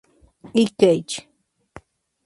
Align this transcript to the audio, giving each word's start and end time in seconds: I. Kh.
I. 0.61 0.63
Kh. 0.79 1.13